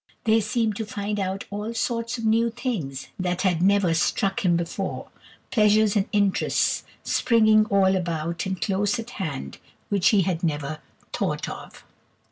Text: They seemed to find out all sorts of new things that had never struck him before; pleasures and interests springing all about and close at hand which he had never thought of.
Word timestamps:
They 0.23 0.41
seemed 0.41 0.75
to 0.77 0.83
find 0.87 1.19
out 1.19 1.45
all 1.51 1.75
sorts 1.75 2.17
of 2.17 2.25
new 2.25 2.49
things 2.49 3.09
that 3.19 3.43
had 3.43 3.61
never 3.61 3.93
struck 3.93 4.43
him 4.43 4.55
before; 4.57 5.09
pleasures 5.51 5.95
and 5.95 6.07
interests 6.11 6.83
springing 7.03 7.65
all 7.65 7.95
about 7.95 8.47
and 8.47 8.59
close 8.59 8.97
at 8.97 9.11
hand 9.21 9.59
which 9.89 10.09
he 10.09 10.23
had 10.23 10.43
never 10.43 10.79
thought 11.13 11.47
of. 11.47 11.83